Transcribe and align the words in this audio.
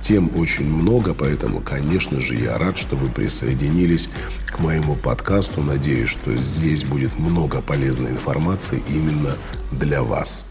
Тем 0.00 0.30
очень 0.36 0.64
много, 0.64 1.14
поэтому, 1.14 1.60
конечно 1.60 2.20
же, 2.20 2.34
я 2.34 2.56
рад, 2.56 2.78
что 2.78 2.96
вы 2.96 3.10
присоединились 3.10 4.08
к 4.46 4.58
моему 4.58 4.96
подкасту. 4.96 5.62
Надеюсь, 5.62 6.08
что 6.08 6.34
здесь 6.36 6.84
будет 6.84 7.18
много 7.18 7.60
полезной 7.60 8.12
информации 8.12 8.82
именно 8.88 9.36
для 9.72 10.02
вас. 10.02 10.44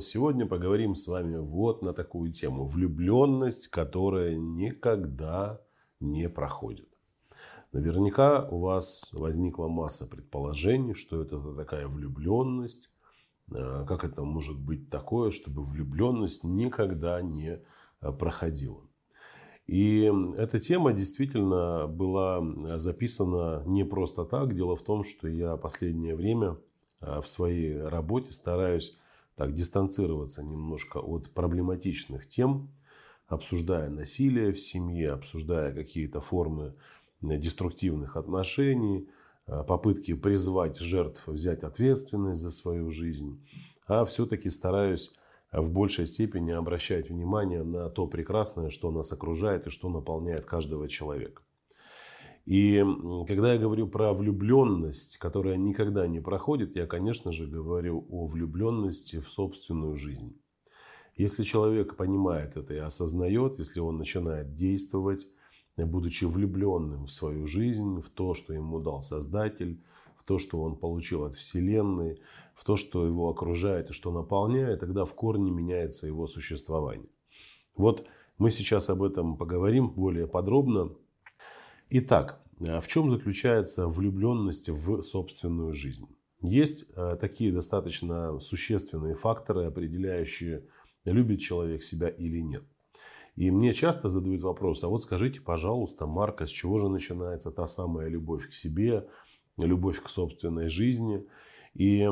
Сегодня 0.00 0.44
поговорим 0.44 0.96
с 0.96 1.06
вами 1.06 1.36
вот 1.36 1.82
на 1.82 1.92
такую 1.92 2.32
тему. 2.32 2.66
Влюбленность, 2.66 3.68
которая 3.68 4.34
никогда 4.34 5.60
не 6.00 6.28
проходит. 6.28 6.88
Наверняка 7.74 8.48
у 8.50 8.60
вас 8.60 9.08
возникла 9.12 9.68
масса 9.68 10.06
предположений, 10.08 10.94
что 10.94 11.22
это 11.22 11.40
такая 11.54 11.88
влюбленность. 11.88 12.93
А, 13.52 13.84
как 13.84 14.04
это 14.04 14.22
может 14.22 14.58
быть 14.58 14.90
такое, 14.90 15.30
чтобы 15.30 15.62
влюбленность 15.62 16.44
никогда 16.44 17.20
не 17.22 17.60
а, 18.00 18.12
проходила. 18.12 18.80
И 19.66 20.12
эта 20.36 20.60
тема 20.60 20.92
действительно 20.92 21.86
была 21.86 22.78
записана 22.78 23.62
не 23.64 23.84
просто 23.84 24.26
так. 24.26 24.54
Дело 24.54 24.76
в 24.76 24.82
том, 24.82 25.04
что 25.04 25.26
я 25.26 25.56
последнее 25.56 26.14
время 26.14 26.58
в 27.00 27.24
своей 27.24 27.80
работе 27.80 28.32
стараюсь 28.34 28.94
так 29.36 29.54
дистанцироваться 29.54 30.42
немножко 30.42 30.98
от 30.98 31.30
проблематичных 31.30 32.26
тем, 32.26 32.68
обсуждая 33.26 33.88
насилие 33.88 34.52
в 34.52 34.60
семье, 34.60 35.08
обсуждая 35.08 35.72
какие-то 35.72 36.20
формы 36.20 36.74
деструктивных 37.22 38.16
отношений, 38.16 39.08
попытки 39.46 40.14
призвать 40.14 40.78
жертв 40.78 41.26
взять 41.26 41.62
ответственность 41.62 42.40
за 42.40 42.50
свою 42.50 42.90
жизнь, 42.90 43.44
а 43.86 44.04
все-таки 44.04 44.50
стараюсь 44.50 45.12
в 45.52 45.70
большей 45.70 46.06
степени 46.06 46.50
обращать 46.50 47.10
внимание 47.10 47.62
на 47.62 47.88
то 47.88 48.06
прекрасное, 48.06 48.70
что 48.70 48.90
нас 48.90 49.12
окружает 49.12 49.66
и 49.66 49.70
что 49.70 49.88
наполняет 49.88 50.46
каждого 50.46 50.88
человека. 50.88 51.42
И 52.44 52.84
когда 53.26 53.54
я 53.54 53.58
говорю 53.58 53.86
про 53.86 54.12
влюбленность, 54.12 55.16
которая 55.16 55.56
никогда 55.56 56.06
не 56.06 56.20
проходит, 56.20 56.76
я, 56.76 56.86
конечно 56.86 57.32
же, 57.32 57.46
говорю 57.46 58.06
о 58.10 58.26
влюбленности 58.26 59.20
в 59.20 59.28
собственную 59.30 59.96
жизнь. 59.96 60.38
Если 61.16 61.44
человек 61.44 61.96
понимает 61.96 62.56
это 62.56 62.74
и 62.74 62.78
осознает, 62.78 63.58
если 63.58 63.80
он 63.80 63.96
начинает 63.96 64.56
действовать, 64.56 65.28
будучи 65.76 66.24
влюбленным 66.24 67.06
в 67.06 67.12
свою 67.12 67.46
жизнь, 67.46 68.00
в 68.00 68.08
то, 68.10 68.34
что 68.34 68.52
ему 68.52 68.80
дал 68.80 69.02
Создатель, 69.02 69.82
в 70.16 70.24
то, 70.24 70.38
что 70.38 70.62
он 70.62 70.76
получил 70.76 71.24
от 71.24 71.34
Вселенной, 71.34 72.20
в 72.54 72.64
то, 72.64 72.76
что 72.76 73.06
его 73.06 73.28
окружает 73.28 73.90
и 73.90 73.92
что 73.92 74.12
наполняет, 74.12 74.80
тогда 74.80 75.04
в 75.04 75.14
корне 75.14 75.50
меняется 75.50 76.06
его 76.06 76.26
существование. 76.26 77.08
Вот 77.76 78.06
мы 78.38 78.50
сейчас 78.50 78.88
об 78.90 79.02
этом 79.02 79.36
поговорим 79.36 79.90
более 79.90 80.26
подробно. 80.26 80.92
Итак, 81.90 82.40
а 82.60 82.80
в 82.80 82.86
чем 82.88 83.10
заключается 83.10 83.88
влюбленность 83.88 84.68
в 84.68 85.02
собственную 85.02 85.74
жизнь? 85.74 86.06
Есть 86.40 86.86
э, 86.94 87.16
такие 87.20 87.52
достаточно 87.52 88.38
существенные 88.38 89.14
факторы, 89.14 89.64
определяющие, 89.64 90.66
любит 91.04 91.40
человек 91.40 91.82
себя 91.82 92.08
или 92.08 92.40
нет. 92.40 92.64
И 93.36 93.50
мне 93.50 93.72
часто 93.72 94.08
задают 94.08 94.42
вопрос, 94.42 94.84
а 94.84 94.88
вот 94.88 95.02
скажите, 95.02 95.40
пожалуйста, 95.40 96.06
Марка, 96.06 96.46
с 96.46 96.50
чего 96.50 96.78
же 96.78 96.88
начинается 96.88 97.50
та 97.50 97.66
самая 97.66 98.08
любовь 98.08 98.48
к 98.48 98.52
себе, 98.52 99.08
любовь 99.56 100.00
к 100.00 100.08
собственной 100.08 100.68
жизни? 100.68 101.26
И 101.74 102.08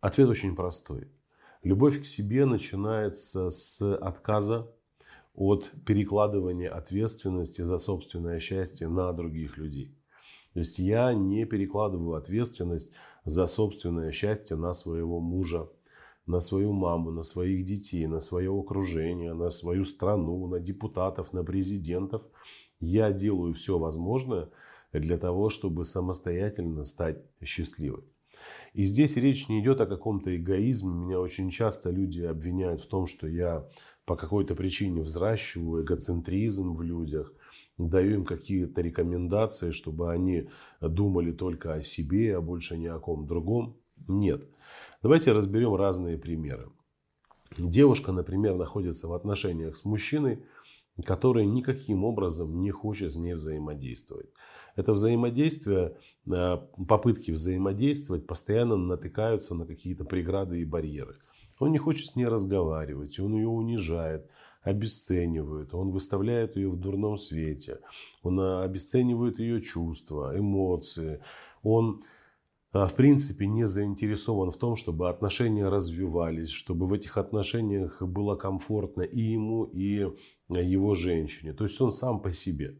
ответ 0.00 0.28
очень 0.28 0.54
простой. 0.54 1.08
Любовь 1.64 2.00
к 2.02 2.04
себе 2.04 2.44
начинается 2.44 3.50
с 3.50 3.80
отказа 3.96 4.70
от 5.34 5.70
перекладывания 5.86 6.70
ответственности 6.70 7.62
за 7.62 7.78
собственное 7.78 8.38
счастье 8.38 8.88
на 8.88 9.12
других 9.12 9.56
людей. 9.56 9.96
То 10.52 10.60
есть 10.60 10.78
я 10.78 11.12
не 11.14 11.44
перекладываю 11.44 12.14
ответственность 12.16 12.92
за 13.24 13.46
собственное 13.46 14.12
счастье 14.12 14.56
на 14.56 14.74
своего 14.74 15.20
мужа, 15.20 15.68
на 16.26 16.40
свою 16.40 16.72
маму, 16.72 17.10
на 17.10 17.22
своих 17.22 17.64
детей, 17.64 18.06
на 18.06 18.20
свое 18.20 18.50
окружение, 18.50 19.34
на 19.34 19.50
свою 19.50 19.84
страну, 19.84 20.46
на 20.46 20.60
депутатов, 20.60 21.32
на 21.32 21.44
президентов. 21.44 22.22
Я 22.80 23.12
делаю 23.12 23.54
все 23.54 23.78
возможное 23.78 24.48
для 24.92 25.18
того, 25.18 25.50
чтобы 25.50 25.84
самостоятельно 25.84 26.84
стать 26.84 27.22
счастливой. 27.42 28.04
И 28.74 28.84
здесь 28.84 29.16
речь 29.16 29.48
не 29.48 29.60
идет 29.60 29.80
о 29.80 29.86
каком-то 29.86 30.34
эгоизме. 30.34 30.92
Меня 30.92 31.20
очень 31.20 31.50
часто 31.50 31.90
люди 31.90 32.22
обвиняют 32.22 32.80
в 32.80 32.86
том, 32.86 33.06
что 33.06 33.28
я 33.28 33.66
по 34.04 34.16
какой-то 34.16 34.54
причине 34.54 35.02
взращиваю 35.02 35.84
эгоцентризм 35.84 36.74
в 36.74 36.82
людях, 36.82 37.32
даю 37.78 38.14
им 38.14 38.24
какие-то 38.24 38.80
рекомендации, 38.80 39.72
чтобы 39.72 40.10
они 40.10 40.48
думали 40.80 41.32
только 41.32 41.74
о 41.74 41.82
себе, 41.82 42.36
а 42.36 42.40
больше 42.40 42.76
ни 42.76 42.86
о 42.86 42.98
ком 42.98 43.26
другом. 43.26 43.76
Нет. 44.08 44.42
Давайте 45.02 45.32
разберем 45.32 45.74
разные 45.74 46.16
примеры. 46.16 46.68
Девушка, 47.58 48.12
например, 48.12 48.56
находится 48.56 49.08
в 49.08 49.14
отношениях 49.14 49.76
с 49.76 49.84
мужчиной, 49.84 50.44
который 51.04 51.44
никаким 51.44 52.04
образом 52.04 52.60
не 52.60 52.70
хочет 52.70 53.12
с 53.12 53.16
ней 53.16 53.34
взаимодействовать. 53.34 54.30
Это 54.76 54.92
взаимодействие, 54.92 55.96
э, 56.26 56.56
попытки 56.88 57.32
взаимодействовать 57.32 58.26
постоянно 58.26 58.76
натыкаются 58.76 59.54
на 59.56 59.66
какие-то 59.66 60.04
преграды 60.04 60.60
и 60.60 60.64
барьеры. 60.64 61.16
Он 61.58 61.72
не 61.72 61.78
хочет 61.78 62.06
с 62.06 62.16
ней 62.16 62.26
разговаривать, 62.26 63.18
он 63.18 63.34
ее 63.34 63.48
унижает, 63.48 64.30
обесценивает, 64.62 65.74
он 65.74 65.90
выставляет 65.90 66.56
ее 66.56 66.70
в 66.70 66.78
дурном 66.78 67.18
свете, 67.18 67.80
он 68.22 68.38
а, 68.40 68.62
обесценивает 68.62 69.40
ее 69.40 69.60
чувства, 69.60 70.38
эмоции, 70.38 71.20
он 71.62 72.00
а, 72.00 72.04
в 72.72 72.94
принципе 72.94 73.46
не 73.46 73.66
заинтересован 73.66 74.50
в 74.50 74.56
том, 74.56 74.76
чтобы 74.76 75.10
отношения 75.10 75.68
развивались, 75.68 76.50
чтобы 76.50 76.86
в 76.86 76.92
этих 76.94 77.18
отношениях 77.18 78.00
было 78.00 78.34
комфортно 78.34 79.02
и 79.02 79.20
ему, 79.20 79.64
и 79.64 80.08
его 80.48 80.94
женщине. 80.94 81.52
То 81.52 81.64
есть 81.64 81.80
он 81.80 81.92
сам 81.92 82.20
по 82.20 82.32
себе. 82.32 82.78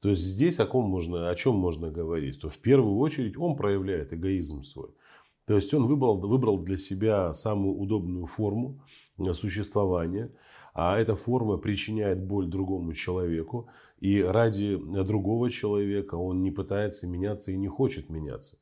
То 0.00 0.10
есть 0.10 0.22
здесь 0.22 0.58
о, 0.60 0.66
ком 0.66 0.88
можно, 0.88 1.28
о 1.28 1.34
чем 1.34 1.54
можно 1.54 1.90
говорить? 1.90 2.40
То 2.40 2.48
в 2.48 2.58
первую 2.58 2.98
очередь 2.98 3.36
он 3.36 3.56
проявляет 3.56 4.12
эгоизм 4.12 4.62
свой. 4.62 4.90
То 5.46 5.54
есть 5.54 5.72
он 5.72 5.86
выбрал, 5.86 6.18
выбрал 6.18 6.58
для 6.58 6.76
себя 6.76 7.32
самую 7.32 7.76
удобную 7.76 8.26
форму 8.26 8.80
э, 9.18 9.32
существования, 9.34 10.30
а 10.74 10.98
эта 10.98 11.16
форма 11.16 11.56
причиняет 11.56 12.22
боль 12.22 12.46
другому 12.46 12.92
человеку, 12.92 13.68
и 13.98 14.20
ради 14.22 14.76
другого 14.76 15.50
человека 15.50 16.14
он 16.16 16.42
не 16.42 16.50
пытается 16.50 17.08
меняться 17.08 17.50
и 17.50 17.56
не 17.56 17.66
хочет 17.66 18.10
меняться. 18.10 18.58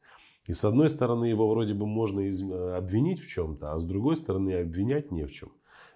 И 0.48 0.52
с 0.52 0.64
одной 0.64 0.90
стороны 0.90 1.24
его 1.24 1.48
вроде 1.48 1.74
бы 1.74 1.86
можно 1.86 2.20
э, 2.20 2.76
обвинить 2.76 3.20
в 3.20 3.28
чем-то, 3.28 3.72
а 3.72 3.78
с 3.78 3.84
другой 3.84 4.16
стороны 4.16 4.52
обвинять 4.54 5.10
не 5.10 5.24
в 5.24 5.32
чем. 5.32 5.50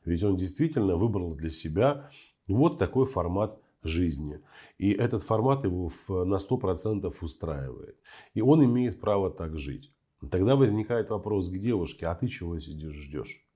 Ведь 0.04 0.22
он 0.22 0.36
действительно 0.36 0.96
выбрал 0.96 1.34
для 1.34 1.50
себя 1.50 2.10
вот 2.48 2.78
такой 2.78 3.06
формат 3.06 3.60
жизни. 3.82 4.40
И 4.78 4.90
этот 4.90 5.22
формат 5.22 5.64
его 5.64 5.90
на 6.08 6.36
100% 6.36 7.14
устраивает. 7.20 7.96
И 8.34 8.40
он 8.40 8.64
имеет 8.64 9.00
право 9.00 9.30
так 9.30 9.56
жить. 9.56 9.92
Тогда 10.30 10.56
возникает 10.56 11.10
вопрос 11.10 11.48
к 11.48 11.56
девушке, 11.56 12.06
а 12.06 12.14
ты 12.14 12.28
чего 12.28 12.58
сидишь, 12.58 12.94
ждешь? 12.94 13.46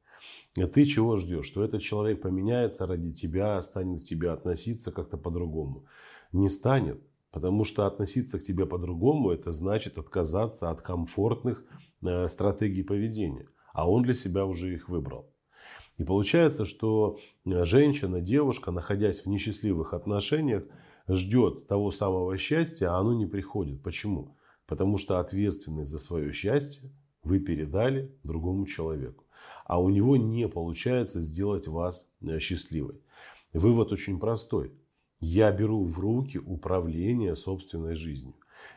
Ты 0.54 0.86
чего 0.86 1.16
ждешь? 1.16 1.46
Что 1.46 1.64
этот 1.64 1.82
человек 1.82 2.22
поменяется 2.22 2.86
ради 2.86 3.12
тебя, 3.12 3.60
станет 3.60 4.02
к 4.02 4.04
тебе 4.04 4.30
относиться 4.30 4.92
как-то 4.92 5.18
по-другому? 5.18 5.84
Не 6.32 6.48
станет. 6.48 7.02
Потому 7.34 7.64
что 7.64 7.88
относиться 7.88 8.38
к 8.38 8.44
тебе 8.44 8.64
по-другому, 8.64 9.32
это 9.32 9.50
значит 9.50 9.98
отказаться 9.98 10.70
от 10.70 10.82
комфортных 10.82 11.64
э, 12.00 12.28
стратегий 12.28 12.84
поведения. 12.84 13.48
А 13.72 13.90
он 13.90 14.04
для 14.04 14.14
себя 14.14 14.46
уже 14.46 14.72
их 14.72 14.88
выбрал. 14.88 15.34
И 15.98 16.04
получается, 16.04 16.64
что 16.64 17.18
женщина, 17.44 18.20
девушка, 18.20 18.70
находясь 18.70 19.22
в 19.22 19.26
несчастливых 19.26 19.94
отношениях, 19.94 20.62
ждет 21.08 21.66
того 21.66 21.90
самого 21.90 22.38
счастья, 22.38 22.90
а 22.90 23.00
оно 23.00 23.14
не 23.14 23.26
приходит. 23.26 23.82
Почему? 23.82 24.36
Потому 24.68 24.96
что 24.96 25.18
ответственность 25.18 25.90
за 25.90 25.98
свое 25.98 26.32
счастье 26.32 26.92
вы 27.24 27.40
передали 27.40 28.16
другому 28.22 28.64
человеку. 28.64 29.24
А 29.64 29.82
у 29.82 29.88
него 29.88 30.16
не 30.16 30.46
получается 30.46 31.20
сделать 31.20 31.66
вас 31.66 32.12
э, 32.22 32.38
счастливой. 32.38 33.00
Вывод 33.52 33.90
очень 33.90 34.20
простой. 34.20 34.72
Я 35.20 35.50
беру 35.52 35.84
в 35.84 35.98
руки 35.98 36.38
управление 36.38 37.36
собственной 37.36 37.94
жизнью. 37.94 38.34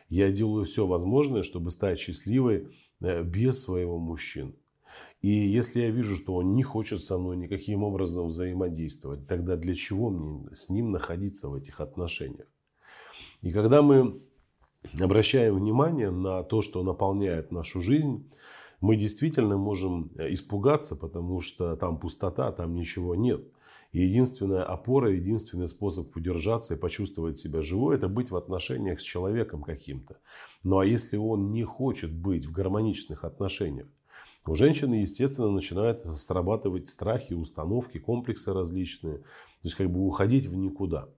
Я 0.08 0.30
делаю 0.30 0.64
все 0.64 0.86
возможное, 0.86 1.42
чтобы 1.42 1.70
стать 1.70 1.98
счастливой 1.98 2.68
э, 3.00 3.22
без 3.22 3.62
своего 3.62 3.98
мужчины. 3.98 4.54
И 5.20 5.28
если 5.28 5.80
я 5.80 5.90
вижу, 5.90 6.16
что 6.16 6.34
он 6.34 6.54
не 6.54 6.62
хочет 6.62 7.02
со 7.02 7.18
мной 7.18 7.36
никаким 7.36 7.82
образом 7.82 8.28
взаимодействовать, 8.28 9.26
тогда 9.26 9.56
для 9.56 9.74
чего 9.74 10.10
мне 10.10 10.54
с 10.54 10.70
ним 10.70 10.92
находиться 10.92 11.48
в 11.48 11.54
этих 11.54 11.80
отношениях? 11.80 12.46
И 13.42 13.50
когда 13.50 13.82
мы 13.82 14.20
обращаем 14.98 15.56
внимание 15.56 16.10
на 16.10 16.42
то, 16.44 16.62
что 16.62 16.82
наполняет 16.82 17.50
нашу 17.50 17.82
жизнь, 17.82 18.30
мы 18.80 18.96
действительно 18.96 19.56
можем 19.56 20.10
э, 20.16 20.32
испугаться, 20.32 20.94
потому 20.94 21.40
что 21.40 21.74
там 21.76 21.98
пустота, 21.98 22.52
там 22.52 22.74
ничего 22.74 23.14
нет. 23.16 23.42
Единственная 23.92 24.64
опора, 24.64 25.10
единственный 25.12 25.68
способ 25.68 26.14
удержаться 26.14 26.74
и 26.74 26.78
почувствовать 26.78 27.38
себя 27.38 27.62
живой, 27.62 27.96
это 27.96 28.08
быть 28.08 28.30
в 28.30 28.36
отношениях 28.36 29.00
с 29.00 29.04
человеком 29.04 29.62
каким-то. 29.62 30.18
Ну 30.62 30.78
а 30.78 30.84
если 30.84 31.16
он 31.16 31.52
не 31.52 31.64
хочет 31.64 32.12
быть 32.12 32.44
в 32.44 32.52
гармоничных 32.52 33.24
отношениях, 33.24 33.86
у 34.46 34.54
женщины, 34.54 34.94
естественно, 34.94 35.50
начинают 35.50 36.04
срабатывать 36.18 36.88
страхи, 36.88 37.34
установки, 37.34 37.98
комплексы 37.98 38.52
различные. 38.52 39.18
То 39.18 39.24
есть, 39.64 39.76
как 39.76 39.90
бы 39.90 40.06
уходить 40.06 40.46
в 40.46 40.54
никуда. 40.54 41.08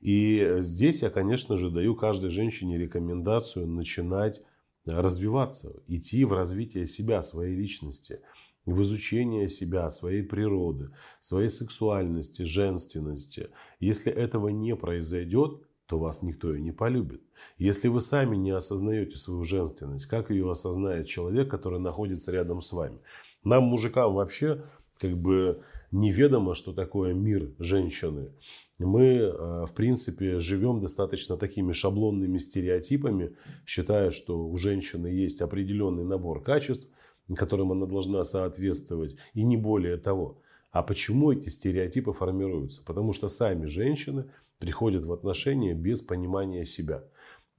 И 0.00 0.56
здесь 0.60 1.02
я, 1.02 1.10
конечно 1.10 1.56
же, 1.56 1.70
даю 1.70 1.94
каждой 1.94 2.30
женщине 2.30 2.78
рекомендацию 2.78 3.66
начинать 3.66 4.42
развиваться, 4.86 5.74
идти 5.88 6.24
в 6.24 6.32
развитие 6.32 6.86
себя, 6.86 7.22
своей 7.22 7.54
личности, 7.54 8.20
в 8.66 8.82
изучение 8.82 9.48
себя, 9.48 9.90
своей 9.90 10.22
природы, 10.22 10.90
своей 11.20 11.50
сексуальности, 11.50 12.42
женственности. 12.42 13.50
Если 13.80 14.12
этого 14.12 14.48
не 14.48 14.74
произойдет, 14.74 15.60
то 15.86 15.98
вас 15.98 16.22
никто 16.22 16.54
и 16.54 16.62
не 16.62 16.72
полюбит. 16.72 17.22
Если 17.58 17.88
вы 17.88 18.00
сами 18.00 18.36
не 18.36 18.52
осознаете 18.52 19.18
свою 19.18 19.44
женственность, 19.44 20.06
как 20.06 20.30
ее 20.30 20.50
осознает 20.50 21.06
человек, 21.06 21.50
который 21.50 21.78
находится 21.78 22.32
рядом 22.32 22.62
с 22.62 22.72
вами? 22.72 22.98
Нам, 23.44 23.64
мужикам, 23.64 24.14
вообще 24.14 24.64
как 24.98 25.16
бы 25.16 25.62
неведомо, 25.90 26.54
что 26.54 26.72
такое 26.72 27.14
мир 27.14 27.52
женщины. 27.58 28.30
Мы, 28.78 29.04
э, 29.04 29.66
в 29.66 29.72
принципе, 29.74 30.40
живем 30.40 30.80
достаточно 30.80 31.36
такими 31.36 31.72
шаблонными 31.72 32.38
стереотипами, 32.38 33.36
считая, 33.66 34.10
что 34.10 34.48
у 34.48 34.56
женщины 34.56 35.06
есть 35.06 35.40
определенный 35.40 36.04
набор 36.04 36.42
качеств, 36.42 36.88
которым 37.34 37.72
она 37.72 37.86
должна 37.86 38.24
соответствовать, 38.24 39.16
и 39.32 39.42
не 39.42 39.56
более 39.56 39.96
того. 39.96 40.40
А 40.70 40.82
почему 40.82 41.32
эти 41.32 41.48
стереотипы 41.48 42.12
формируются? 42.12 42.84
Потому 42.84 43.12
что 43.12 43.28
сами 43.28 43.66
женщины– 43.66 44.26
приходят 44.58 45.04
в 45.04 45.12
отношения 45.12 45.74
без 45.74 46.02
понимания 46.02 46.64
себя. 46.64 47.04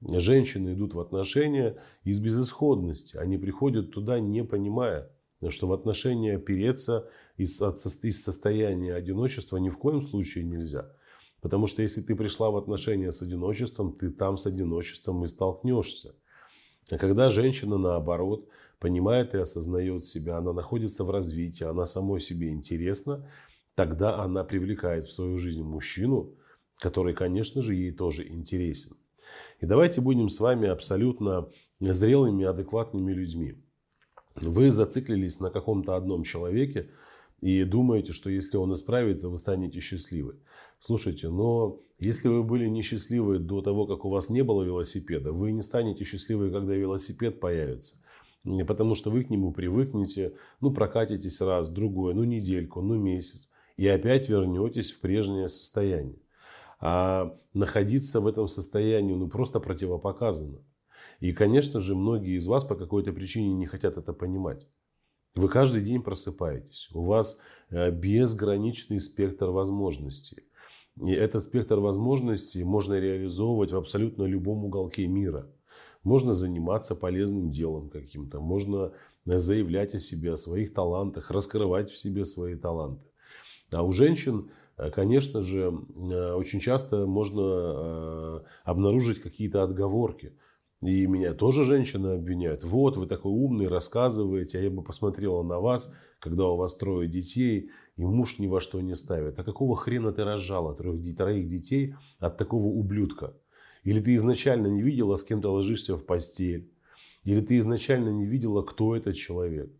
Женщины 0.00 0.74
идут 0.74 0.94
в 0.94 1.00
отношения 1.00 1.76
из 2.04 2.18
безысходности. 2.20 3.16
Они 3.16 3.38
приходят 3.38 3.92
туда, 3.92 4.20
не 4.20 4.44
понимая, 4.44 5.10
что 5.48 5.68
в 5.68 5.72
отношения 5.72 6.36
опереться 6.36 7.08
из, 7.36 7.60
из 8.02 8.22
состояния 8.22 8.94
одиночества 8.94 9.56
ни 9.58 9.68
в 9.68 9.78
коем 9.78 10.02
случае 10.02 10.44
нельзя. 10.44 10.90
Потому 11.40 11.66
что 11.66 11.82
если 11.82 12.02
ты 12.02 12.16
пришла 12.16 12.50
в 12.50 12.56
отношения 12.56 13.12
с 13.12 13.22
одиночеством, 13.22 13.92
ты 13.92 14.10
там 14.10 14.36
с 14.36 14.46
одиночеством 14.46 15.24
и 15.24 15.28
столкнешься. 15.28 16.14
А 16.90 16.98
когда 16.98 17.30
женщина, 17.30 17.78
наоборот, 17.78 18.48
понимает 18.86 19.34
и 19.34 19.38
осознает 19.38 20.06
себя, 20.06 20.36
она 20.36 20.52
находится 20.52 21.02
в 21.02 21.10
развитии, 21.10 21.64
она 21.64 21.86
самой 21.86 22.20
себе 22.20 22.50
интересна, 22.50 23.28
тогда 23.74 24.22
она 24.22 24.44
привлекает 24.44 25.08
в 25.08 25.12
свою 25.12 25.40
жизнь 25.40 25.64
мужчину, 25.64 26.30
который, 26.78 27.12
конечно 27.12 27.62
же, 27.62 27.74
ей 27.74 27.90
тоже 27.90 28.28
интересен. 28.28 28.96
И 29.60 29.66
давайте 29.66 30.00
будем 30.00 30.28
с 30.28 30.38
вами 30.38 30.68
абсолютно 30.68 31.48
зрелыми, 31.80 32.44
адекватными 32.44 33.12
людьми. 33.12 33.56
Вы 34.36 34.70
зациклились 34.70 35.40
на 35.40 35.50
каком-то 35.50 35.96
одном 35.96 36.22
человеке 36.22 36.88
и 37.40 37.64
думаете, 37.64 38.12
что 38.12 38.30
если 38.30 38.56
он 38.56 38.72
исправится, 38.72 39.28
вы 39.28 39.38
станете 39.38 39.80
счастливы. 39.80 40.36
Слушайте, 40.78 41.28
но 41.28 41.80
если 41.98 42.28
вы 42.28 42.44
были 42.44 42.68
несчастливы 42.68 43.40
до 43.40 43.62
того, 43.62 43.84
как 43.86 44.04
у 44.04 44.10
вас 44.10 44.30
не 44.30 44.44
было 44.44 44.62
велосипеда, 44.62 45.32
вы 45.32 45.50
не 45.50 45.62
станете 45.62 46.04
счастливы, 46.04 46.52
когда 46.52 46.72
велосипед 46.74 47.40
появится. 47.40 47.96
Потому 48.66 48.94
что 48.94 49.10
вы 49.10 49.24
к 49.24 49.30
нему 49.30 49.52
привыкнете, 49.52 50.34
ну 50.60 50.72
прокатитесь 50.72 51.40
раз, 51.40 51.68
другой, 51.70 52.14
ну 52.14 52.24
недельку, 52.24 52.80
ну 52.80 52.96
месяц. 52.96 53.50
И 53.76 53.86
опять 53.86 54.28
вернетесь 54.28 54.90
в 54.92 55.00
прежнее 55.00 55.48
состояние 55.48 56.16
а 56.78 57.34
находиться 57.54 58.20
в 58.20 58.26
этом 58.26 58.48
состоянии 58.48 59.14
ну, 59.14 59.28
просто 59.28 59.60
противопоказано. 59.60 60.58
И, 61.20 61.32
конечно 61.32 61.80
же, 61.80 61.94
многие 61.94 62.36
из 62.36 62.46
вас 62.46 62.64
по 62.64 62.74
какой-то 62.74 63.12
причине 63.12 63.54
не 63.54 63.66
хотят 63.66 63.96
это 63.96 64.12
понимать. 64.12 64.66
Вы 65.34 65.48
каждый 65.48 65.82
день 65.82 66.02
просыпаетесь, 66.02 66.88
у 66.92 67.04
вас 67.04 67.40
э, 67.70 67.90
безграничный 67.90 69.00
спектр 69.00 69.46
возможностей. 69.46 70.44
И 71.02 71.12
этот 71.12 71.44
спектр 71.44 71.78
возможностей 71.78 72.64
можно 72.64 72.98
реализовывать 72.98 73.70
в 73.70 73.76
абсолютно 73.76 74.24
любом 74.24 74.64
уголке 74.64 75.06
мира. 75.06 75.46
Можно 76.06 76.32
заниматься 76.34 76.94
полезным 76.94 77.50
делом 77.50 77.90
каким-то, 77.90 78.40
можно 78.40 78.92
заявлять 79.24 79.94
о 79.94 79.98
себе, 79.98 80.32
о 80.32 80.36
своих 80.36 80.72
талантах, 80.72 81.30
раскрывать 81.30 81.90
в 81.90 81.98
себе 81.98 82.24
свои 82.24 82.54
таланты. 82.54 83.04
А 83.72 83.82
у 83.82 83.92
женщин 83.92 84.50
Э, 84.76 84.90
конечно 84.90 85.42
же, 85.42 85.72
э, 85.96 86.32
очень 86.32 86.60
часто 86.60 87.06
можно 87.06 87.42
э, 87.42 88.40
обнаружить 88.64 89.20
какие-то 89.20 89.62
отговорки. 89.62 90.32
И 90.82 91.06
меня 91.06 91.32
тоже 91.32 91.64
женщины 91.64 92.08
обвиняют. 92.08 92.62
Вот, 92.62 92.96
вы 92.96 93.06
такой 93.06 93.32
умный, 93.32 93.66
рассказываете, 93.66 94.58
а 94.58 94.62
я 94.62 94.70
бы 94.70 94.82
посмотрела 94.82 95.42
на 95.42 95.58
вас, 95.58 95.94
когда 96.20 96.46
у 96.48 96.56
вас 96.56 96.76
трое 96.76 97.08
детей, 97.08 97.70
и 97.96 98.04
муж 98.04 98.38
ни 98.38 98.46
во 98.46 98.60
что 98.60 98.80
не 98.82 98.94
ставит. 98.94 99.38
А 99.38 99.44
какого 99.44 99.74
хрена 99.74 100.12
ты 100.12 100.22
разжала 100.24 100.74
трех, 100.74 101.16
троих 101.16 101.48
детей 101.48 101.94
от 102.18 102.36
такого 102.36 102.66
ублюдка? 102.66 103.34
Или 103.86 104.00
ты 104.00 104.16
изначально 104.16 104.66
не 104.66 104.82
видела, 104.82 105.14
с 105.14 105.22
кем 105.22 105.40
ты 105.40 105.46
ложишься 105.46 105.96
в 105.96 106.04
постель? 106.04 106.68
Или 107.22 107.40
ты 107.40 107.58
изначально 107.58 108.08
не 108.08 108.26
видела, 108.26 108.62
кто 108.62 108.96
этот 108.96 109.14
человек? 109.14 109.70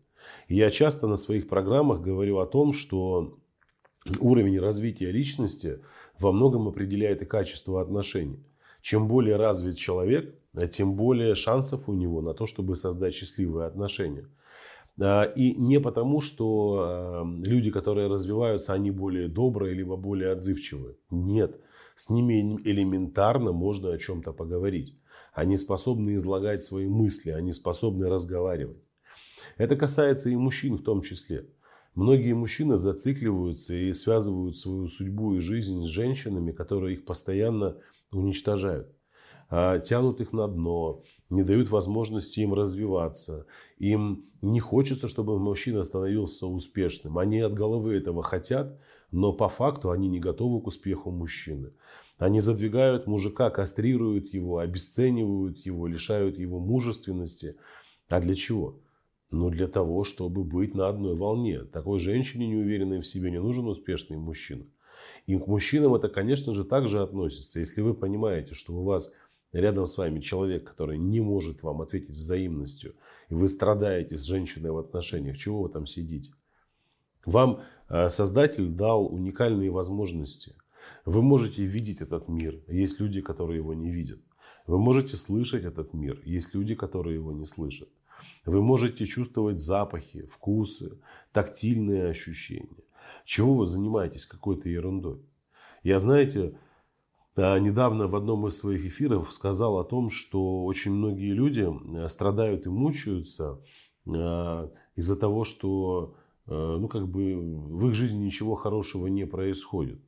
И 0.47 0.55
я 0.55 0.69
часто 0.69 1.07
на 1.07 1.17
своих 1.17 1.49
программах 1.49 1.99
говорю 1.99 2.37
о 2.37 2.45
том, 2.45 2.71
что 2.71 3.37
уровень 4.21 4.59
развития 4.59 5.11
личности 5.11 5.79
во 6.19 6.31
многом 6.31 6.69
определяет 6.69 7.21
и 7.21 7.25
качество 7.25 7.81
отношений. 7.81 8.39
Чем 8.81 9.09
более 9.09 9.35
развит 9.35 9.75
человек, 9.75 10.33
тем 10.71 10.95
более 10.95 11.35
шансов 11.35 11.89
у 11.89 11.93
него 11.93 12.21
на 12.21 12.33
то, 12.33 12.45
чтобы 12.45 12.77
создать 12.77 13.13
счастливые 13.13 13.67
отношения. 13.67 14.25
А, 15.01 15.23
и 15.23 15.53
не 15.59 15.81
потому, 15.81 16.21
что 16.21 16.79
а, 16.79 17.25
люди, 17.25 17.71
которые 17.71 18.07
развиваются, 18.07 18.71
они 18.71 18.89
более 18.89 19.27
добрые, 19.27 19.73
либо 19.73 19.97
более 19.97 20.31
отзывчивые. 20.31 20.95
Нет. 21.09 21.59
С 21.97 22.11
ними 22.11 22.57
элементарно 22.63 23.51
можно 23.53 23.91
о 23.91 23.97
чем-то 23.97 24.31
поговорить. 24.31 24.95
Они 25.33 25.57
способны 25.57 26.15
излагать 26.15 26.61
свои 26.61 26.87
мысли, 26.87 27.31
они 27.31 27.53
способны 27.53 28.07
разговаривать. 28.07 28.77
Это 29.57 29.75
касается 29.75 30.29
и 30.29 30.35
мужчин 30.35 30.77
в 30.77 30.83
том 30.83 31.01
числе. 31.01 31.49
Многие 31.95 32.33
мужчины 32.33 32.77
зацикливаются 32.77 33.73
и 33.73 33.91
связывают 33.93 34.57
свою 34.59 34.87
судьбу 34.89 35.33
и 35.33 35.39
жизнь 35.39 35.83
с 35.83 35.87
женщинами, 35.87 36.51
которые 36.51 36.97
их 36.97 37.05
постоянно 37.05 37.77
уничтожают. 38.11 38.95
А, 39.49 39.79
тянут 39.79 40.19
их 40.21 40.33
на 40.33 40.47
дно, 40.47 41.03
не 41.29 41.43
дают 41.43 41.69
возможности 41.69 42.41
им 42.41 42.53
развиваться. 42.53 43.45
Им 43.77 44.25
не 44.41 44.59
хочется, 44.59 45.07
чтобы 45.07 45.39
мужчина 45.39 45.83
становился 45.83 46.47
успешным. 46.47 47.17
Они 47.17 47.39
от 47.39 47.53
головы 47.53 47.95
этого 47.95 48.23
хотят, 48.23 48.77
но 49.11 49.31
по 49.33 49.47
факту 49.47 49.91
они 49.91 50.07
не 50.07 50.19
готовы 50.19 50.61
к 50.61 50.67
успеху 50.67 51.11
мужчины. 51.11 51.71
Они 52.17 52.39
задвигают 52.39 53.07
мужика, 53.07 53.49
кастрируют 53.49 54.33
его, 54.33 54.57
обесценивают 54.57 55.59
его, 55.59 55.87
лишают 55.87 56.37
его 56.37 56.59
мужественности. 56.59 57.55
А 58.09 58.19
для 58.19 58.35
чего? 58.35 58.79
но 59.29 59.49
для 59.49 59.67
того, 59.67 60.03
чтобы 60.03 60.43
быть 60.43 60.73
на 60.73 60.87
одной 60.87 61.15
волне. 61.15 61.63
Такой 61.63 61.99
женщине, 61.99 62.47
неуверенной 62.47 63.01
в 63.01 63.07
себе, 63.07 63.31
не 63.31 63.39
нужен 63.39 63.67
успешный 63.67 64.17
мужчина. 64.17 64.65
И 65.25 65.37
к 65.37 65.47
мужчинам 65.47 65.95
это, 65.95 66.07
конечно 66.07 66.53
же, 66.53 66.63
также 66.63 67.01
относится. 67.01 67.59
Если 67.59 67.81
вы 67.81 67.93
понимаете, 67.93 68.53
что 68.53 68.73
у 68.73 68.83
вас 68.83 69.13
рядом 69.51 69.87
с 69.87 69.97
вами 69.97 70.19
человек, 70.19 70.67
который 70.67 70.97
не 70.97 71.21
может 71.21 71.63
вам 71.63 71.81
ответить 71.81 72.15
взаимностью, 72.15 72.95
и 73.29 73.33
вы 73.33 73.49
страдаете 73.49 74.17
с 74.17 74.23
женщиной 74.23 74.71
в 74.71 74.77
отношениях, 74.77 75.37
чего 75.37 75.63
вы 75.63 75.69
там 75.69 75.85
сидите? 75.85 76.31
Вам 77.25 77.61
э, 77.89 78.09
Создатель 78.09 78.69
дал 78.69 79.13
уникальные 79.13 79.69
возможности. 79.69 80.55
Вы 81.05 81.21
можете 81.21 81.65
видеть 81.65 82.01
этот 82.01 82.27
мир, 82.27 82.61
есть 82.67 82.99
люди, 82.99 83.21
которые 83.21 83.57
его 83.57 83.73
не 83.73 83.91
видят. 83.91 84.19
Вы 84.65 84.79
можете 84.79 85.17
слышать 85.17 85.63
этот 85.63 85.93
мир, 85.93 86.21
есть 86.25 86.53
люди, 86.53 86.75
которые 86.75 87.15
его 87.15 87.31
не 87.31 87.45
слышат. 87.45 87.89
Вы 88.45 88.61
можете 88.61 89.05
чувствовать 89.05 89.61
запахи, 89.61 90.25
вкусы, 90.27 90.99
тактильные 91.31 92.09
ощущения. 92.09 92.83
Чего 93.25 93.55
вы 93.55 93.67
занимаетесь 93.67 94.25
какой-то 94.25 94.69
ерундой? 94.69 95.21
Я, 95.83 95.99
знаете, 95.99 96.57
недавно 97.37 98.07
в 98.07 98.15
одном 98.15 98.47
из 98.47 98.57
своих 98.57 98.85
эфиров 98.85 99.31
сказал 99.31 99.77
о 99.77 99.83
том, 99.83 100.09
что 100.09 100.65
очень 100.65 100.91
многие 100.91 101.33
люди 101.33 101.67
э, 101.67 102.09
страдают 102.09 102.65
и 102.65 102.69
мучаются 102.69 103.61
а, 104.07 104.71
из-за 104.95 105.15
того, 105.15 105.43
что 105.43 106.15
э, 106.47 106.51
ну, 106.51 106.87
как 106.87 107.07
бы 107.07 107.35
в 107.35 107.89
их 107.89 107.93
жизни 107.93 108.25
ничего 108.25 108.55
хорошего 108.55 109.07
не 109.07 109.25
происходит. 109.25 109.99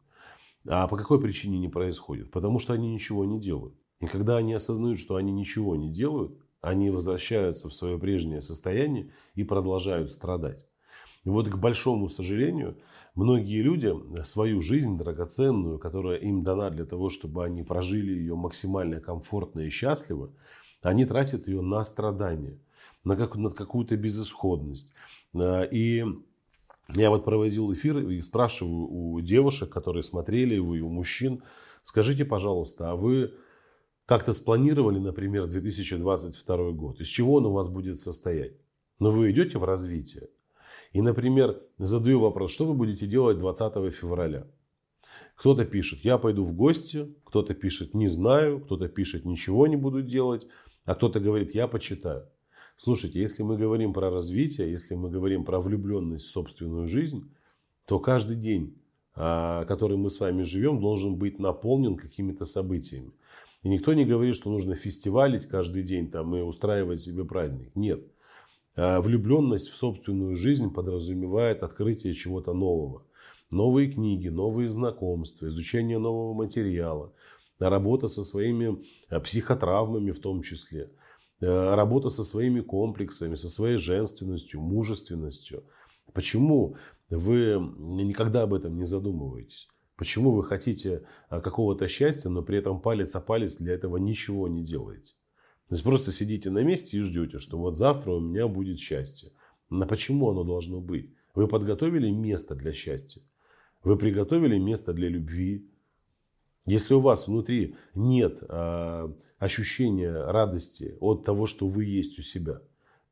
А 0.68 0.88
по 0.88 0.98
какой 0.98 1.22
причине 1.22 1.60
не 1.60 1.70
происходит? 1.70 2.32
Потому 2.32 2.60
что 2.60 2.74
они 2.74 2.92
ничего 2.92 3.26
не 3.26 3.40
делают. 3.40 3.76
И 4.02 4.08
когда 4.08 4.38
они 4.38 4.54
осознают, 4.54 5.00
что 5.00 5.16
они 5.16 5.32
ничего 5.32 5.76
не 5.76 5.92
делают, 5.92 6.38
они 6.62 6.90
возвращаются 6.90 7.70
в 7.70 7.76
свое 7.76 7.98
прежнее 7.98 8.42
состояние 8.42 9.12
и 9.36 9.44
продолжают 9.44 10.12
страдать. 10.12 10.68
И 11.26 11.30
вот, 11.30 11.50
к 11.50 11.56
большому 11.58 12.10
сожалению, 12.10 12.78
многие 13.16 13.62
люди 13.62 13.94
свою 14.24 14.62
жизнь 14.62 14.98
драгоценную, 14.98 15.80
которая 15.80 16.18
им 16.18 16.44
дана 16.44 16.70
для 16.70 16.86
того, 16.86 17.10
чтобы 17.10 17.44
они 17.44 17.64
прожили 17.64 18.12
ее 18.12 18.36
максимально 18.36 19.00
комфортно 19.02 19.62
и 19.62 19.70
счастливо, 19.70 20.32
они 20.82 21.06
тратят 21.06 21.48
ее 21.48 21.62
на 21.62 21.84
страдания, 21.84 22.58
на, 23.04 23.16
как, 23.16 23.36
на 23.36 23.50
какую-то 23.50 23.98
безысходность. 23.98 24.94
А, 25.36 25.64
и 25.64 26.06
я 26.96 27.10
вот 27.10 27.26
проводил 27.26 27.72
эфир 27.74 28.00
и 28.00 28.22
спрашиваю 28.22 28.88
у 28.90 29.20
девушек, 29.22 29.70
которые 29.70 30.04
смотрели 30.04 30.56
его, 30.56 30.76
и 30.76 30.82
у 30.82 30.90
мужчин, 30.90 31.44
скажите, 31.84 32.26
пожалуйста, 32.26 32.92
а 32.92 32.96
вы 32.96 33.34
как-то 34.06 34.34
спланировали, 34.34 34.98
например, 34.98 35.48
2022 35.48 36.72
год? 36.72 37.00
Из 37.00 37.08
чего 37.08 37.36
он 37.36 37.46
у 37.46 37.52
вас 37.52 37.68
будет 37.68 38.00
состоять? 38.00 38.54
Но 38.98 39.12
вы 39.12 39.32
идете 39.32 39.60
в 39.60 39.64
развитие. 39.64 40.30
И, 40.94 41.02
например, 41.02 41.62
задаю 41.78 42.20
вопрос, 42.20 42.52
что 42.52 42.66
вы 42.66 42.74
будете 42.74 43.08
делать 43.08 43.40
20 43.40 43.94
февраля? 43.94 44.48
Кто-то 45.36 45.64
пишет, 45.66 46.04
я 46.04 46.18
пойду 46.18 46.44
в 46.44 46.54
гости, 46.54 47.08
кто-то 47.24 47.54
пишет, 47.54 47.94
не 47.94 48.10
знаю, 48.10 48.60
кто-то 48.60 48.90
пишет, 48.90 49.26
ничего 49.26 49.68
не 49.68 49.78
буду 49.78 50.02
делать, 50.02 50.48
а 50.86 50.96
кто-то 50.96 51.20
говорит, 51.20 51.56
я 51.56 51.68
почитаю. 51.68 52.28
Слушайте, 52.76 53.20
если 53.20 53.44
мы 53.44 53.58
говорим 53.58 53.94
про 53.94 54.10
развитие, 54.10 54.72
если 54.72 54.96
мы 54.96 55.10
говорим 55.10 55.46
про 55.46 55.60
влюбленность 55.60 56.26
в 56.26 56.32
собственную 56.32 56.88
жизнь, 56.88 57.30
то 57.86 58.00
каждый 58.00 58.38
день, 58.38 58.78
а, 59.16 59.66
который 59.66 59.98
мы 59.98 60.10
с 60.10 60.20
вами 60.20 60.44
живем, 60.44 60.80
должен 60.80 61.16
быть 61.16 61.40
наполнен 61.40 61.96
какими-то 61.96 62.46
событиями. 62.46 63.12
И 63.64 63.70
никто 63.70 63.94
не 63.94 64.06
говорит, 64.06 64.36
что 64.36 64.50
нужно 64.50 64.76
фестивалить 64.76 65.46
каждый 65.46 65.84
день 65.84 66.10
там, 66.10 66.36
и 66.36 66.42
устраивать 66.42 67.02
себе 67.02 67.26
праздник. 67.26 67.76
Нет. 67.76 68.02
А 68.82 69.02
влюбленность 69.02 69.68
в 69.68 69.76
собственную 69.76 70.38
жизнь 70.38 70.70
подразумевает 70.74 71.64
открытие 71.64 72.14
чего-то 72.14 72.54
нового. 72.54 73.04
Новые 73.52 73.92
книги, 73.92 74.30
новые 74.30 74.72
знакомства, 74.72 75.48
изучение 75.48 75.98
нового 75.98 76.34
материала, 76.34 77.12
работа 77.60 78.08
со 78.08 78.24
своими 78.24 78.82
э, 79.10 79.20
психотравмами 79.20 80.12
в 80.12 80.22
том 80.22 80.42
числе, 80.44 80.92
э, 81.42 81.76
работа 81.76 82.10
со 82.10 82.24
своими 82.24 82.62
комплексами, 82.62 83.36
со 83.36 83.50
своей 83.50 83.76
женственностью, 83.76 84.62
мужественностью. 84.62 85.66
Почему 86.14 86.78
вы 87.10 87.60
никогда 87.80 88.44
об 88.44 88.54
этом 88.54 88.78
не 88.78 88.86
задумываетесь? 88.86 89.68
Почему 89.98 90.32
вы 90.32 90.46
хотите 90.46 91.04
какого-то 91.30 91.90
счастья, 91.90 92.30
но 92.30 92.44
при 92.44 92.60
этом 92.60 92.80
палец 92.80 93.14
о 93.14 93.20
палец 93.20 93.58
для 93.58 93.74
этого 93.74 93.98
ничего 93.98 94.48
не 94.48 94.64
делаете? 94.64 95.16
То 95.70 95.76
есть 95.76 95.84
просто 95.84 96.12
сидите 96.12 96.50
на 96.50 96.64
месте 96.64 96.98
и 96.98 97.02
ждете, 97.02 97.38
что 97.38 97.60
вот 97.60 97.78
завтра 97.78 98.12
у 98.14 98.20
меня 98.20 98.48
будет 98.48 98.80
счастье. 98.80 99.32
Но 99.70 99.86
почему 99.86 100.32
оно 100.32 100.44
должно 100.44 100.82
быть? 100.82 101.14
Вы 101.36 101.48
подготовили 101.48 102.10
место 102.10 102.56
для 102.56 102.74
счастья. 102.74 103.22
Вы 103.84 103.96
приготовили 103.96 104.58
место 104.58 104.94
для 104.94 105.10
любви. 105.10 105.70
Если 106.66 106.96
у 106.96 107.00
вас 107.00 107.28
внутри 107.28 107.76
нет 107.94 108.40
э, 108.42 109.14
ощущения 109.38 110.12
радости 110.12 110.98
от 111.00 111.24
того, 111.24 111.46
что 111.46 111.68
вы 111.68 111.86
есть 111.86 112.18
у 112.18 112.24
себя, 112.24 112.62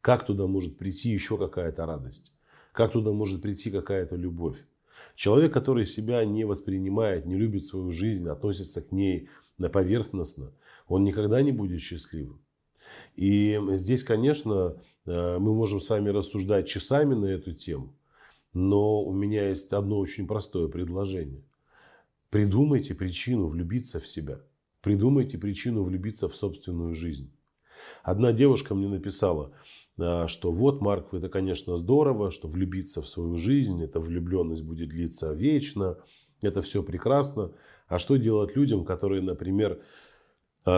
как 0.02 0.26
туда 0.26 0.48
может 0.48 0.80
прийти 0.80 1.10
еще 1.10 1.38
какая-то 1.38 1.86
радость? 1.86 2.36
Как 2.72 2.92
туда 2.92 3.12
может 3.12 3.40
прийти 3.40 3.70
какая-то 3.70 4.16
любовь? 4.16 4.58
Человек, 5.16 5.54
который 5.54 5.86
себя 5.86 6.26
не 6.26 6.44
воспринимает, 6.44 7.28
не 7.28 7.36
любит 7.36 7.66
свою 7.66 7.92
жизнь, 7.92 8.28
относится 8.28 8.82
к 8.82 8.92
ней 8.92 9.30
поверхностно, 9.60 10.54
он 10.88 11.04
никогда 11.04 11.44
не 11.44 11.52
будет 11.52 11.82
счастливым. 11.82 12.42
И 13.16 13.60
здесь, 13.74 14.04
конечно, 14.04 14.76
э, 15.06 15.38
мы 15.40 15.54
можем 15.54 15.80
с 15.80 15.90
вами 15.90 16.10
рассуждать 16.10 16.68
часами 16.68 17.16
на 17.16 17.26
эту 17.26 17.54
тему, 17.54 17.94
но 18.54 19.04
у 19.04 19.14
меня 19.14 19.50
есть 19.50 19.74
одно 19.74 19.98
очень 20.00 20.28
простое 20.28 20.68
предложение. 20.68 21.44
Придумайте 22.30 22.94
причину 22.94 23.48
влюбиться 23.48 24.00
в 24.00 24.08
себя. 24.08 24.40
Придумайте 24.82 25.38
причину 25.38 25.84
влюбиться 25.84 26.28
в 26.28 26.36
собственную 26.36 26.94
жизнь. 26.94 27.32
Одна 28.04 28.32
девушка 28.32 28.76
мне 28.76 28.88
написала, 28.88 29.52
э, 29.98 30.28
что 30.28 30.52
вот, 30.52 30.82
Марк, 30.82 31.14
это, 31.14 31.30
конечно, 31.30 31.78
здорово, 31.78 32.32
что 32.32 32.48
влюбиться 32.48 33.02
в 33.02 33.10
свою 33.10 33.38
жизнь, 33.38 33.84
эта 33.84 34.00
влюбленность 34.00 34.64
будет 34.64 34.90
длиться 34.90 35.34
вечно, 35.34 35.98
это 36.42 36.62
все 36.62 36.84
прекрасно. 36.84 37.52
А 37.88 38.00
что 38.00 38.18
делать 38.18 38.56
людям, 38.56 38.84
которые, 38.86 39.22
например, 39.22 39.82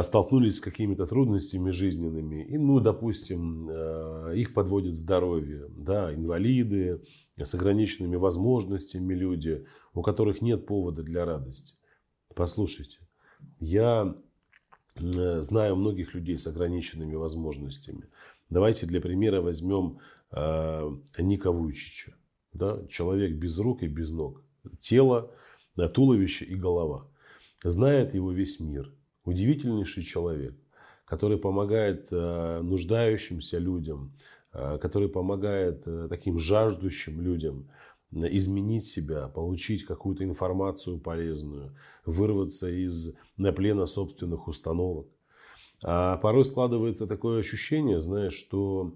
столкнулись 0.03 0.57
с 0.57 0.61
какими-то 0.61 1.07
трудностями 1.07 1.71
жизненными, 1.71 2.43
и, 2.43 2.59
ну, 2.59 2.79
допустим, 2.79 3.67
э, 3.67 4.33
их 4.35 4.53
подводит 4.53 4.95
здоровье, 4.95 5.65
да, 5.69 6.13
инвалиды, 6.13 7.01
с 7.35 7.55
ограниченными 7.55 8.15
возможностями 8.15 9.15
люди, 9.15 9.65
у 9.95 10.03
которых 10.03 10.43
нет 10.43 10.67
повода 10.67 11.01
для 11.01 11.25
радости. 11.25 11.73
Послушайте, 12.35 12.99
я 13.59 14.15
э, 14.95 15.41
знаю 15.41 15.75
многих 15.75 16.13
людей 16.13 16.37
с 16.37 16.45
ограниченными 16.45 17.15
возможностями. 17.15 18.09
Давайте 18.51 18.85
для 18.85 19.01
примера 19.01 19.41
возьмем 19.41 19.97
Ника 21.17 21.51
Вуйчича. 21.51 22.13
Да? 22.53 22.85
Человек 22.87 23.35
без 23.35 23.57
рук 23.57 23.81
и 23.81 23.87
без 23.87 24.11
ног. 24.11 24.43
Тело, 24.79 25.31
туловище 25.95 26.45
и 26.45 26.53
голова. 26.53 27.07
Знает 27.63 28.13
его 28.13 28.31
весь 28.31 28.59
мир– 28.59 28.93
удивительнейший 29.25 30.03
человек, 30.03 30.55
который 31.05 31.37
помогает 31.37 32.07
э, 32.11 32.61
нуждающимся 32.61 33.57
людям, 33.57 34.13
э, 34.53 34.77
который 34.79 35.09
помогает 35.09 35.83
э, 35.85 36.07
таким 36.09 36.39
жаждущим 36.39 37.21
людям 37.21 37.69
изменить 38.11 38.85
себя, 38.85 39.27
получить 39.27 39.85
какую-то 39.85 40.23
информацию 40.23 40.99
полезную, 40.99 41.75
вырваться 42.05 42.67
из 42.67 43.15
плена 43.37 43.85
собственных 43.85 44.47
установок. 44.47 45.07
А 45.83 46.17
порой 46.17 46.43
складывается 46.43 47.05
такое 47.05 47.39
ощущение, 47.39 48.01
знаешь, 48.01 48.33
что 48.33 48.93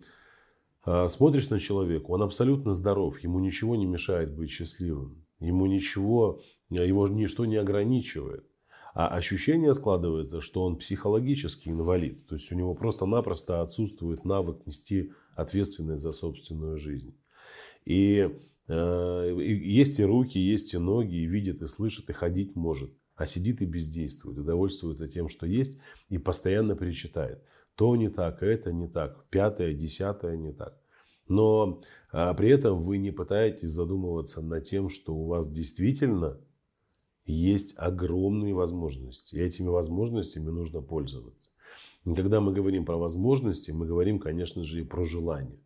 смотришь 0.84 1.52
на 1.52 1.60
человека, 1.60 2.06
он 2.08 2.24
абсолютно 2.24 2.74
здоров, 2.74 3.20
ему 3.20 3.40
ничего 3.40 3.76
не 3.76 3.86
мешает 3.86 4.36
быть 4.36 4.50
счастливым, 4.50 5.24
ему 5.40 5.68
ничего, 5.68 6.42
его 6.72 7.08
ничто 7.08 7.46
не 7.46 7.58
ограничивает. 7.58 8.48
А 8.94 9.08
ощущение 9.08 9.74
складывается, 9.74 10.40
что 10.40 10.64
он 10.64 10.78
психологический 10.78 11.72
инвалид. 11.72 12.28
То 12.28 12.36
есть 12.36 12.52
у 12.52 12.56
него 12.56 12.76
просто-напросто 12.76 13.62
отсутствует 13.62 14.24
навык 14.24 14.66
нести 14.68 15.12
ответственность 15.36 16.04
за 16.04 16.14
собственную 16.14 16.78
жизнь. 16.78 17.16
И, 17.86 18.30
э, 18.68 19.38
есть 19.40 20.00
и 20.00 20.04
руки, 20.04 20.38
есть 20.38 20.74
и 20.74 20.78
ноги, 20.78 21.16
и 21.16 21.26
видит, 21.26 21.62
и 21.64 21.68
слышит, 21.68 22.10
и 22.10 22.14
ходить 22.14 22.56
может. 22.56 22.94
А 23.16 23.26
сидит 23.26 23.62
и 23.62 23.66
бездействует, 23.66 24.38
и 24.38 24.44
довольствуется 24.44 25.08
тем, 25.08 25.28
что 25.28 25.46
есть, 25.48 25.80
и 26.10 26.18
постоянно 26.18 26.76
перечитает. 26.76 27.44
То 27.76 27.96
не 27.96 28.10
так, 28.10 28.44
это 28.44 28.72
не 28.72 28.88
так, 28.88 29.26
пятое, 29.30 29.74
десятое 29.74 30.38
не 30.38 30.52
так. 30.52 30.80
Но 31.28 31.82
а, 32.12 32.34
при 32.34 32.50
этом 32.50 32.84
вы 32.84 32.98
не 32.98 33.12
пытаетесь 33.12 33.70
задумываться 33.70 34.42
над 34.42 34.64
тем, 34.66 34.90
что 34.90 35.16
у 35.16 35.28
вас 35.28 35.50
действительно 35.50 36.40
есть 37.26 37.74
огромные 37.78 38.54
возможности. 38.54 39.36
И 39.36 39.42
этими 39.42 39.68
возможностями 39.68 40.50
нужно 40.50 40.82
пользоваться. 40.82 41.52
И 42.06 42.14
когда 42.14 42.42
мы 42.42 42.54
говорим 42.54 42.86
про 42.86 42.98
возможности, 42.98 43.72
мы 43.72 43.86
говорим, 43.86 44.20
конечно 44.20 44.64
же, 44.64 44.82
и 44.82 44.86
про 44.86 45.06
желание. 45.06 45.60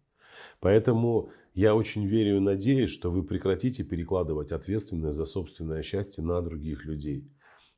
Поэтому 0.60 1.32
я 1.54 1.76
очень 1.76 2.06
верю 2.06 2.38
и 2.38 2.42
надеюсь, 2.42 2.92
что 2.92 3.12
вы 3.12 3.24
прекратите 3.24 3.84
перекладывать 3.84 4.52
ответственность 4.52 5.18
за 5.18 5.26
собственное 5.26 5.82
счастье 5.82 6.24
на 6.24 6.42
других 6.42 6.86
людей. 6.86 7.28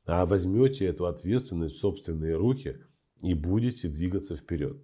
А 0.04 0.26
возьмете 0.26 0.86
эту 0.86 1.06
ответственность 1.06 1.76
в 1.76 1.78
собственные 1.78 2.36
руки 2.36 2.78
и 3.22 3.34
будете 3.34 3.88
двигаться 3.88 4.36
вперед. 4.36 4.82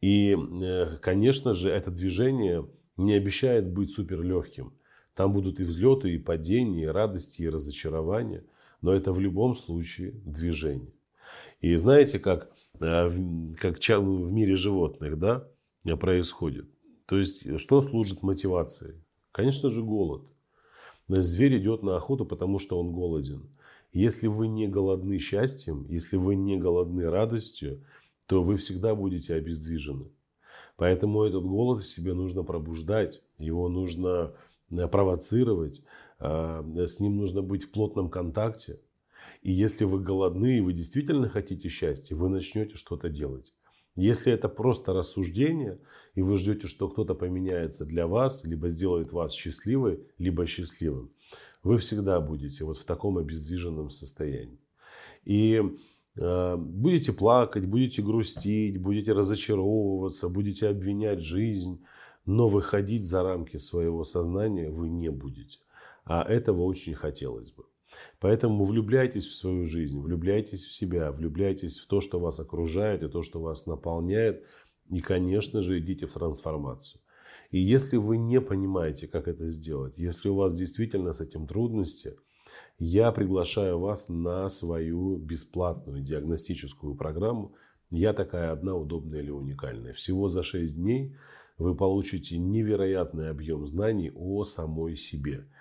И, 0.00 0.36
э, 0.36 0.98
конечно 1.00 1.54
же, 1.54 1.70
это 1.70 1.90
движение 1.90 2.68
не 2.96 3.14
обещает 3.14 3.72
быть 3.72 3.92
суперлегким. 3.92 4.74
Там 5.14 5.32
будут 5.32 5.60
и 5.60 5.64
взлеты, 5.64 6.12
и 6.12 6.18
падения, 6.18 6.84
и 6.84 6.86
радости, 6.86 7.42
и 7.42 7.48
разочарования. 7.48 8.44
Но 8.82 8.92
это 8.92 9.12
в 9.12 9.20
любом 9.20 9.54
случае 9.54 10.12
движение. 10.24 10.92
И 11.60 11.74
знаете, 11.76 12.18
как, 12.18 12.50
э, 12.80 13.10
как 13.58 13.78
в 13.78 14.32
мире 14.32 14.56
животных 14.56 15.18
да, 15.18 15.48
происходит? 16.00 16.66
То 17.06 17.18
есть, 17.18 17.58
что 17.60 17.82
служит 17.82 18.22
мотивацией? 18.22 18.96
Конечно 19.32 19.70
же, 19.70 19.82
голод. 19.82 20.22
Зверь 21.08 21.58
идет 21.58 21.82
на 21.82 21.96
охоту, 21.96 22.24
потому 22.24 22.58
что 22.58 22.78
он 22.78 22.92
голоден. 22.92 23.48
Если 23.92 24.26
вы 24.26 24.48
не 24.48 24.66
голодны 24.66 25.18
счастьем, 25.18 25.86
если 25.88 26.16
вы 26.16 26.34
не 26.34 26.56
голодны 26.56 27.08
радостью, 27.08 27.84
то 28.26 28.42
вы 28.42 28.56
всегда 28.56 28.94
будете 28.94 29.34
обездвижены. 29.34 30.06
Поэтому 30.76 31.22
этот 31.22 31.44
голод 31.44 31.82
в 31.82 31.88
себе 31.88 32.14
нужно 32.14 32.42
пробуждать, 32.42 33.22
его 33.38 33.68
нужно 33.68 34.32
провоцировать, 34.70 35.84
э, 36.20 36.86
с 36.86 37.00
ним 37.00 37.16
нужно 37.16 37.42
быть 37.42 37.64
в 37.64 37.70
плотном 37.70 38.08
контакте. 38.10 38.80
И 39.42 39.52
если 39.52 39.84
вы 39.84 40.00
голодны 40.00 40.58
и 40.58 40.60
вы 40.60 40.72
действительно 40.72 41.28
хотите 41.28 41.68
счастья, 41.68 42.16
вы 42.16 42.28
начнете 42.28 42.76
что-то 42.76 43.10
делать. 43.10 43.54
Если 43.96 44.32
это 44.32 44.48
просто 44.48 44.92
рассуждение, 44.92 45.78
и 46.14 46.22
вы 46.22 46.36
ждете, 46.36 46.66
что 46.66 46.88
кто-то 46.88 47.14
поменяется 47.14 47.84
для 47.84 48.06
вас, 48.06 48.44
либо 48.44 48.68
сделает 48.68 49.12
вас 49.12 49.32
счастливой, 49.32 50.00
либо 50.18 50.46
счастливым, 50.46 51.12
вы 51.62 51.78
всегда 51.78 52.20
будете 52.20 52.64
вот 52.64 52.78
в 52.78 52.84
таком 52.84 53.18
обездвиженном 53.18 53.90
состоянии. 53.90 54.58
И 55.24 55.62
э, 56.16 56.56
будете 56.56 57.12
плакать, 57.12 57.66
будете 57.66 58.02
грустить, 58.02 58.80
будете 58.80 59.12
разочаровываться, 59.12 60.28
будете 60.28 60.68
обвинять 60.68 61.20
жизнь, 61.20 61.80
но 62.26 62.48
выходить 62.48 63.04
за 63.04 63.22
рамки 63.22 63.58
своего 63.58 64.04
сознания 64.04 64.70
вы 64.70 64.88
не 64.88 65.10
будете. 65.10 65.58
А 66.04 66.22
этого 66.22 66.62
очень 66.62 66.94
хотелось 66.94 67.50
бы. 67.50 67.64
Поэтому 68.20 68.64
влюбляйтесь 68.64 69.26
в 69.26 69.34
свою 69.34 69.66
жизнь, 69.66 70.00
влюбляйтесь 70.00 70.64
в 70.64 70.72
себя, 70.72 71.12
влюбляйтесь 71.12 71.78
в 71.78 71.86
то, 71.86 72.00
что 72.00 72.18
вас 72.18 72.40
окружает 72.40 73.02
и 73.02 73.08
то, 73.08 73.22
что 73.22 73.40
вас 73.40 73.66
наполняет. 73.66 74.44
И, 74.90 75.00
конечно 75.00 75.62
же, 75.62 75.78
идите 75.78 76.06
в 76.06 76.12
трансформацию. 76.12 77.00
И 77.50 77.60
если 77.60 77.96
вы 77.96 78.16
не 78.16 78.40
понимаете, 78.40 79.06
как 79.06 79.28
это 79.28 79.48
сделать, 79.50 79.96
если 79.96 80.28
у 80.28 80.34
вас 80.34 80.54
действительно 80.54 81.12
с 81.12 81.20
этим 81.20 81.46
трудности, 81.46 82.16
я 82.78 83.12
приглашаю 83.12 83.78
вас 83.78 84.08
на 84.08 84.48
свою 84.48 85.16
бесплатную 85.16 86.02
диагностическую 86.02 86.96
программу 86.96 87.54
«Я 87.90 88.12
такая 88.12 88.50
одна, 88.50 88.74
удобная 88.74 89.20
или 89.20 89.30
уникальная». 89.30 89.92
Всего 89.92 90.28
за 90.28 90.42
6 90.42 90.76
дней 90.76 91.16
вы 91.58 91.74
получите 91.74 92.38
невероятный 92.38 93.30
объем 93.30 93.66
знаний 93.66 94.10
о 94.14 94.44
самой 94.44 94.96
себе– 94.96 95.48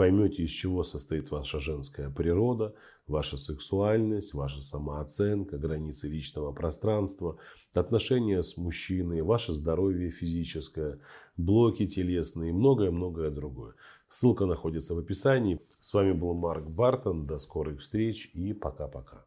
поймете, 0.00 0.44
из 0.44 0.50
чего 0.50 0.82
состоит 0.82 1.30
ваша 1.30 1.60
женская 1.60 2.08
природа, 2.08 2.74
ваша 3.06 3.36
сексуальность, 3.36 4.32
ваша 4.32 4.62
самооценка, 4.62 5.58
границы 5.58 6.08
личного 6.08 6.52
пространства, 6.52 7.36
отношения 7.74 8.42
с 8.42 8.56
мужчиной, 8.56 9.20
ваше 9.20 9.52
здоровье 9.52 10.10
физическое, 10.10 11.00
блоки 11.36 11.84
телесные 11.84 12.48
и 12.48 12.54
многое-многое 12.54 13.30
другое. 13.30 13.74
Ссылка 14.08 14.46
находится 14.46 14.94
в 14.94 15.00
описании. 15.00 15.60
С 15.80 15.92
вами 15.92 16.12
был 16.12 16.32
Марк 16.32 16.66
Бартон. 16.66 17.26
До 17.26 17.38
скорых 17.38 17.82
встреч 17.82 18.30
и 18.32 18.54
пока-пока. 18.54 19.26